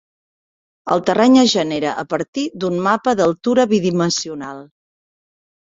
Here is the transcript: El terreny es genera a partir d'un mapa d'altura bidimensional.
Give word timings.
El 0.95 1.03
terreny 1.09 1.35
es 1.41 1.51
genera 1.57 1.91
a 2.03 2.05
partir 2.15 2.47
d'un 2.65 2.81
mapa 2.89 3.15
d'altura 3.21 3.69
bidimensional. 3.77 4.67